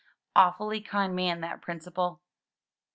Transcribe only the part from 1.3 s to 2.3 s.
that Principal!